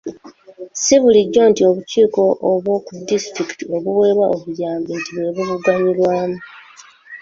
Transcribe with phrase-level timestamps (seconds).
[0.77, 2.21] Ssi bulijjo nti obukiiko
[2.63, 6.39] bw'oku disitulikiti obuweebwa obuyambi nti bwe bubuganyulwamu.